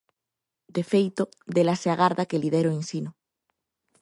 De 0.75 0.83
feito, 0.91 1.23
dela 1.55 1.75
se 1.81 1.89
agarda 1.91 2.27
que 2.29 2.41
lidere 2.43 2.67
o 2.69 2.75
Ensino. 2.79 3.11